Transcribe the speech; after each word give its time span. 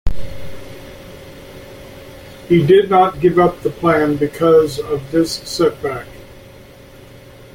He 2.49 2.65
did 2.65 2.89
not 2.89 3.19
give 3.19 3.37
up 3.37 3.59
the 3.61 3.69
plan 3.69 4.15
because 4.15 4.79
of 4.79 5.11
this 5.11 5.31
setback. 5.31 6.07